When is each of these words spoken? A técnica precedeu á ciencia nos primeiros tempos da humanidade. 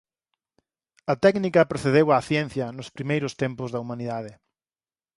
A 1.13 1.15
técnica 1.25 1.69
precedeu 1.71 2.07
á 2.15 2.17
ciencia 2.29 2.65
nos 2.77 2.91
primeiros 2.97 3.33
tempos 3.43 3.69
da 3.71 3.81
humanidade. 3.83 4.31